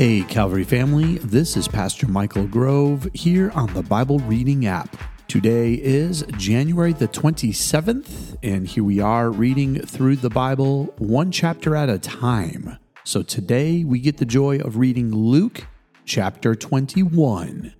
[0.00, 4.96] Hey, Calvary family, this is Pastor Michael Grove here on the Bible Reading app.
[5.28, 11.76] Today is January the 27th, and here we are reading through the Bible one chapter
[11.76, 12.78] at a time.
[13.04, 15.66] So today we get the joy of reading Luke
[16.06, 17.74] chapter 21.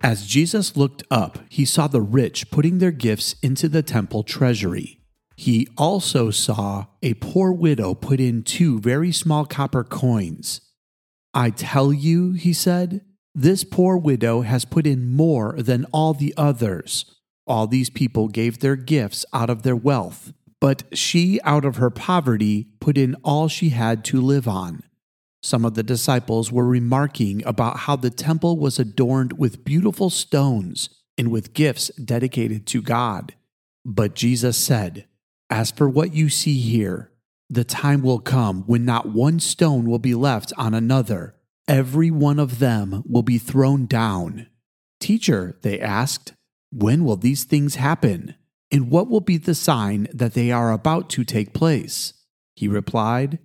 [0.00, 5.00] As Jesus looked up, he saw the rich putting their gifts into the temple treasury.
[5.34, 10.60] He also saw a poor widow put in two very small copper coins.
[11.34, 13.02] I tell you, he said,
[13.34, 17.04] this poor widow has put in more than all the others.
[17.46, 21.90] All these people gave their gifts out of their wealth, but she, out of her
[21.90, 24.84] poverty, put in all she had to live on.
[25.42, 30.88] Some of the disciples were remarking about how the temple was adorned with beautiful stones
[31.18, 33.34] and with gifts dedicated to God.
[33.84, 35.06] But Jesus said,
[35.50, 37.10] As for what you see here,
[37.48, 41.34] the time will come when not one stone will be left on another.
[41.68, 44.48] Every one of them will be thrown down.
[45.00, 46.34] Teacher, they asked,
[46.72, 48.34] when will these things happen?
[48.72, 52.14] And what will be the sign that they are about to take place?
[52.56, 53.38] He replied,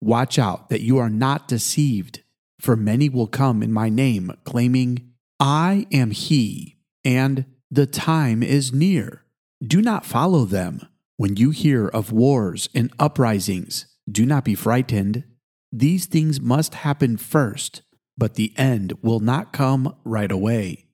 [0.00, 2.22] Watch out that you are not deceived,
[2.60, 8.72] for many will come in my name, claiming, I am he, and the time is
[8.72, 9.24] near.
[9.66, 10.86] Do not follow them.
[11.16, 15.24] When you hear of wars and uprisings, do not be frightened.
[15.70, 17.82] These things must happen first,
[18.18, 20.86] but the end will not come right away.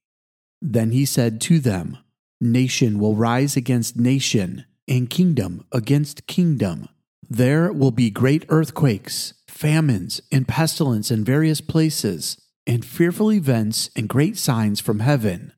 [0.61, 1.99] Then he said to them,
[2.41, 6.89] Nation will rise against nation, and kingdom against kingdom.
[7.29, 14.09] There will be great earthquakes, famines, and pestilence in various places, and fearful events and
[14.09, 15.53] great signs from heaven.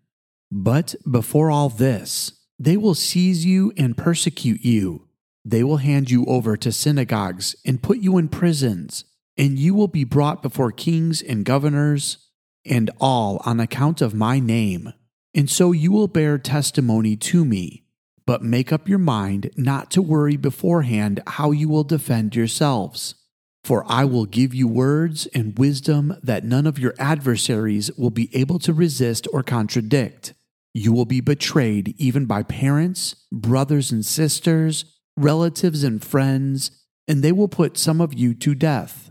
[0.50, 2.32] But before all this,
[2.62, 5.08] they will seize you and persecute you.
[5.44, 9.04] They will hand you over to synagogues and put you in prisons,
[9.36, 12.18] and you will be brought before kings and governors,
[12.64, 14.92] and all on account of my name.
[15.34, 17.82] And so you will bear testimony to me.
[18.26, 23.16] But make up your mind not to worry beforehand how you will defend yourselves.
[23.64, 28.30] For I will give you words and wisdom that none of your adversaries will be
[28.32, 30.34] able to resist or contradict.
[30.74, 34.84] You will be betrayed even by parents, brothers and sisters,
[35.16, 36.70] relatives and friends,
[37.06, 39.10] and they will put some of you to death.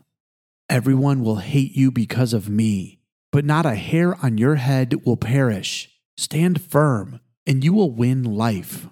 [0.70, 3.02] Everyone will hate you because of me,
[3.32, 5.90] but not a hair on your head will perish.
[6.18, 8.88] Stand firm, and you will win life.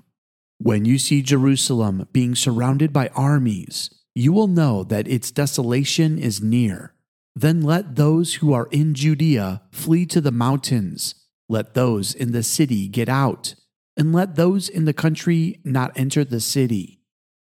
[0.58, 6.42] When you see Jerusalem being surrounded by armies, you will know that its desolation is
[6.42, 6.94] near.
[7.36, 11.16] Then let those who are in Judea flee to the mountains.
[11.50, 13.56] Let those in the city get out,
[13.98, 17.00] and let those in the country not enter the city.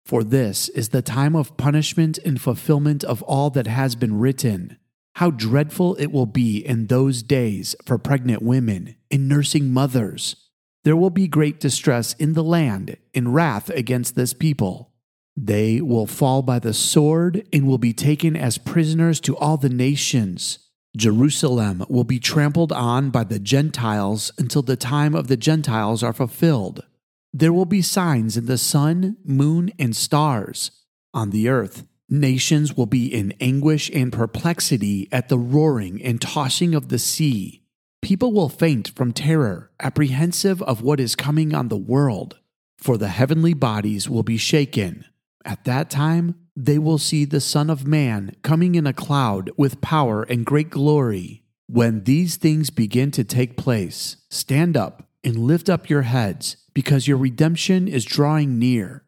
[0.05, 4.77] For this is the time of punishment and fulfillment of all that has been written.
[5.15, 10.35] How dreadful it will be in those days for pregnant women and nursing mothers.
[10.83, 14.93] There will be great distress in the land in wrath against this people.
[15.35, 19.69] They will fall by the sword and will be taken as prisoners to all the
[19.69, 20.59] nations
[20.97, 26.11] Jerusalem will be trampled on by the Gentiles until the time of the Gentiles are
[26.11, 26.83] fulfilled.
[27.31, 30.71] There will be signs in the sun, moon, and stars.
[31.13, 36.73] On the earth, nations will be in anguish and perplexity at the roaring and tossing
[36.73, 37.61] of the sea.
[38.01, 42.39] People will faint from terror, apprehensive of what is coming on the world,
[42.77, 45.05] for the heavenly bodies will be shaken.
[45.45, 49.79] At that time, they will see the Son of Man coming in a cloud with
[49.79, 51.43] power and great glory.
[51.67, 57.07] When these things begin to take place, stand up and lift up your heads, because
[57.07, 59.03] your redemption is drawing near.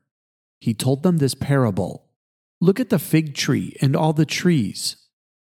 [0.60, 2.06] He told them this parable
[2.62, 4.98] Look at the fig tree and all the trees.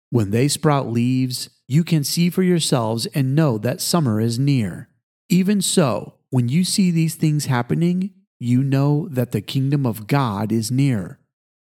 [0.09, 4.89] When they sprout leaves, you can see for yourselves and know that summer is near.
[5.29, 10.51] Even so, when you see these things happening, you know that the kingdom of God
[10.51, 11.19] is near.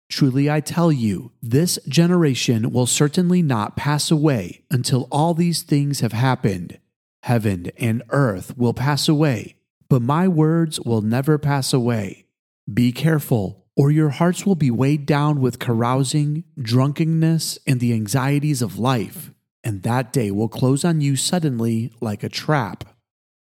[0.09, 5.99] Truly I tell you, this generation will certainly not pass away until all these things
[5.99, 6.79] have happened.
[7.23, 9.55] Heaven and earth will pass away,
[9.87, 12.25] but my words will never pass away.
[12.71, 18.61] Be careful, or your hearts will be weighed down with carousing, drunkenness, and the anxieties
[18.61, 19.31] of life,
[19.63, 22.83] and that day will close on you suddenly like a trap.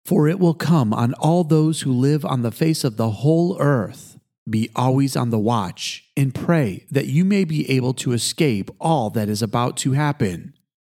[0.04, 3.58] For it will come on all those who live on the face of the whole
[3.60, 4.18] earth.
[4.52, 9.10] Be always on the watch and pray that you may be able to escape all
[9.12, 10.54] that is about to happen,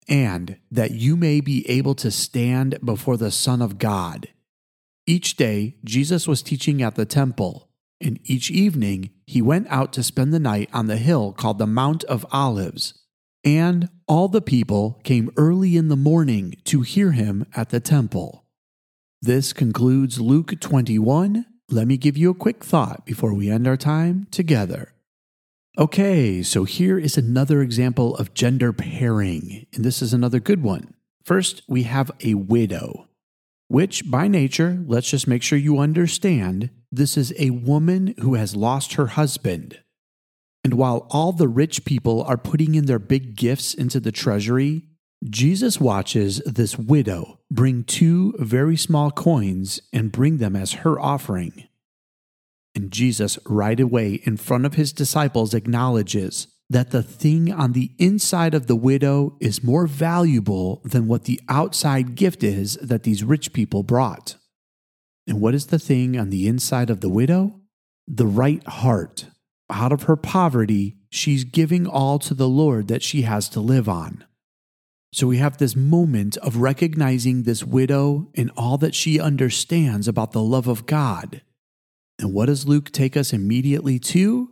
[0.08, 4.28] and that you may be able to stand before the Son of God.
[5.06, 7.70] Each day, Jesus was teaching at the temple,
[8.00, 11.66] and each evening he went out to spend the night on the hill called the
[11.66, 12.92] Mount of Olives.
[13.42, 18.44] And all the people came early in the morning to hear him at the temple.
[19.22, 21.46] This concludes Luke 21.
[21.68, 24.92] Let me give you a quick thought before we end our time together.
[25.76, 30.94] Okay, so here is another example of gender pairing, and this is another good one.
[31.24, 33.08] First, we have a widow,
[33.66, 38.54] which by nature, let's just make sure you understand, this is a woman who has
[38.54, 39.82] lost her husband.
[40.62, 44.84] And while all the rich people are putting in their big gifts into the treasury,
[45.28, 51.68] Jesus watches this widow bring two very small coins and bring them as her offering.
[52.74, 57.92] And Jesus, right away in front of his disciples, acknowledges that the thing on the
[57.98, 63.24] inside of the widow is more valuable than what the outside gift is that these
[63.24, 64.36] rich people brought.
[65.26, 67.60] And what is the thing on the inside of the widow?
[68.08, 69.26] The right heart
[69.70, 73.88] out of her poverty, she's giving all to the Lord that she has to live
[73.88, 74.24] on.
[75.16, 80.32] So we have this moment of recognizing this widow and all that she understands about
[80.32, 81.40] the love of God.
[82.18, 84.50] And what does Luke take us immediately to?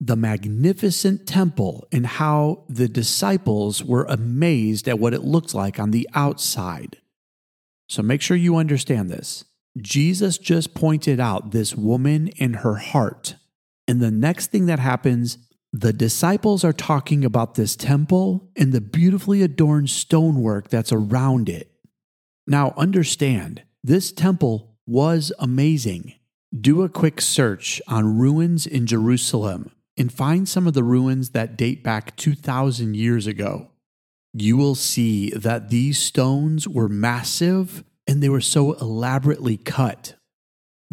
[0.00, 5.90] The magnificent temple and how the disciples were amazed at what it looked like on
[5.90, 6.98] the outside.
[7.88, 9.44] So make sure you understand this.
[9.76, 13.34] Jesus just pointed out this woman and her heart
[13.86, 15.38] and the next thing that happens,
[15.76, 21.68] the disciples are talking about this temple and the beautifully adorned stonework that's around it.
[22.46, 26.14] Now, understand, this temple was amazing.
[26.56, 31.56] Do a quick search on ruins in Jerusalem and find some of the ruins that
[31.56, 33.72] date back 2,000 years ago.
[34.32, 40.14] You will see that these stones were massive and they were so elaborately cut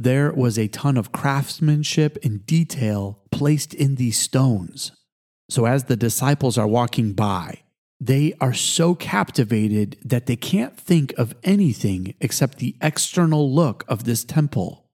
[0.03, 4.91] there was a ton of craftsmanship and detail placed in these stones.
[5.49, 7.63] So, as the disciples are walking by,
[7.99, 14.03] they are so captivated that they can't think of anything except the external look of
[14.03, 14.91] this temple.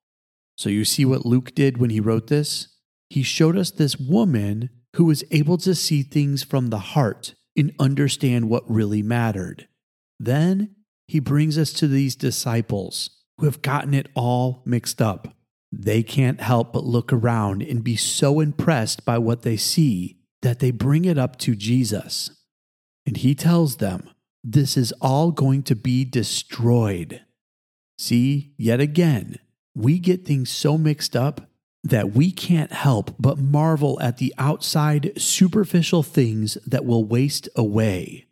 [0.56, 2.70] So, you see what Luke did when he wrote this?
[3.10, 7.74] He showed us this woman who was able to see things from the heart and
[7.78, 9.68] understand what really mattered.
[10.22, 10.74] Then
[11.06, 13.10] he brings us to these disciples
[13.40, 15.37] who have gotten it all mixed up.
[15.72, 20.60] They can't help but look around and be so impressed by what they see that
[20.60, 22.30] they bring it up to Jesus.
[23.06, 24.10] And he tells them,
[24.44, 27.22] This is all going to be destroyed.
[27.98, 29.40] See, yet again,
[29.76, 31.50] we get things so mixed up
[31.84, 38.26] that we can't help but marvel at the outside superficial things that will waste away.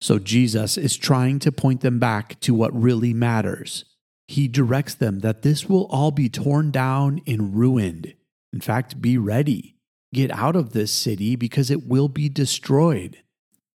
[0.00, 3.84] So Jesus is trying to point them back to what really matters
[4.30, 8.14] he directs them that this will all be torn down and ruined.
[8.52, 9.74] In fact, be ready.
[10.14, 13.18] Get out of this city because it will be destroyed.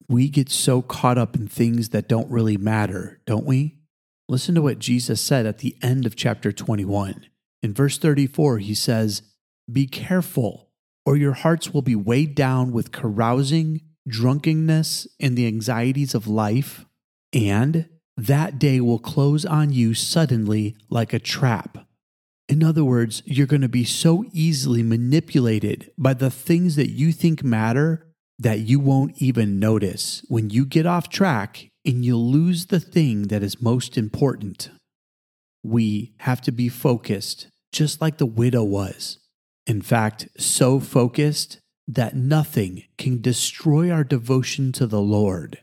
[0.08, 3.80] We get so caught up in things that don't really matter, don't we?
[4.30, 7.26] Listen to what Jesus said at the end of chapter 21.
[7.64, 9.24] In verse 34, he says,
[9.72, 10.70] Be careful,
[11.04, 16.86] or your hearts will be weighed down with carousing, drunkenness, and the anxieties of life,
[17.34, 21.88] and that day will close on you suddenly like a trap.
[22.48, 27.12] In other words, you're going to be so easily manipulated by the things that you
[27.12, 28.07] think matter
[28.38, 33.24] that you won't even notice when you get off track and you lose the thing
[33.24, 34.70] that is most important.
[35.63, 39.20] We have to be focused, just like the widow was.
[39.65, 45.62] In fact, so focused that nothing can destroy our devotion to the Lord.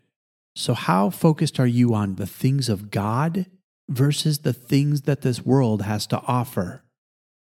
[0.60, 3.46] So, how focused are you on the things of God
[3.88, 6.84] versus the things that this world has to offer?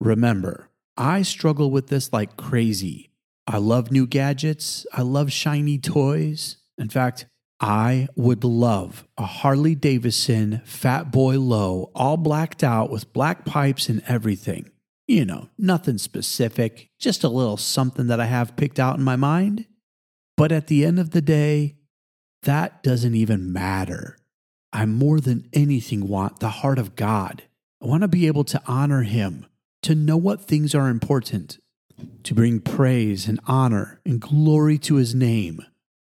[0.01, 3.09] Remember, I struggle with this like crazy.
[3.47, 6.57] I love new gadgets, I love shiny toys.
[6.77, 7.27] In fact,
[7.61, 13.87] I would love a Harley Davidson Fat Boy Low, all blacked out with black pipes
[13.87, 14.69] and everything.
[15.07, 19.15] You know, nothing specific, just a little something that I have picked out in my
[19.15, 19.65] mind.
[20.35, 21.77] But at the end of the day,
[22.43, 24.17] that doesn't even matter.
[24.73, 27.43] I more than anything want the heart of God.
[27.81, 29.45] I want to be able to honor Him,
[29.83, 31.59] to know what things are important,
[32.23, 35.65] to bring praise and honor and glory to His name,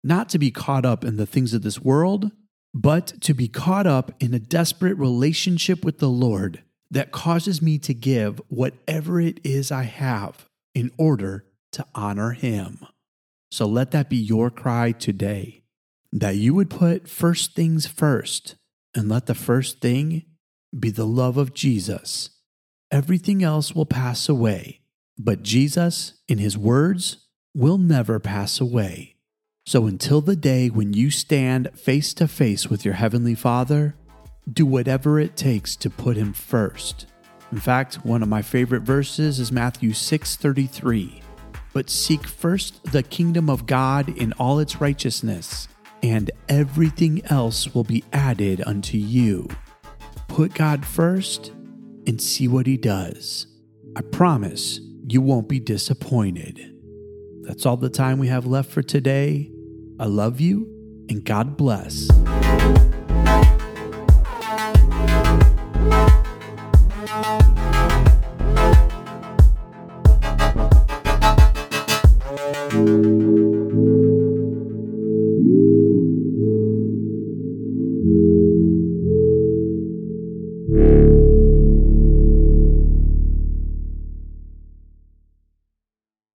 [0.03, 2.31] not to be caught up in the things of this world,
[2.73, 7.79] but to be caught up in a desperate relationship with the Lord that causes me
[7.79, 12.87] to give whatever it is I have in order to honor Him.
[13.51, 15.64] So let that be your cry today
[16.15, 18.55] that you would put first things first
[18.95, 20.25] and let the first thing
[20.79, 22.31] be the love of Jesus.
[22.91, 24.81] Everything else will pass away,
[25.19, 29.17] but Jesus, in his words, will never pass away.
[29.67, 33.97] So until the day when you stand face to face with your Heavenly Father,
[34.51, 37.07] do whatever it takes to put Him first.
[37.51, 41.23] In fact, one of my favorite verses is Matthew 6:33.
[41.73, 45.67] But seek first the kingdom of God in all its righteousness,
[46.05, 49.49] and everything else will be added unto you.
[50.29, 51.51] Put God first
[52.07, 53.47] and see what He does.
[53.97, 56.61] I promise you won't be disappointed.
[57.45, 59.51] That's all the time we have left for today.
[59.99, 60.69] I love you
[61.09, 62.11] and God bless.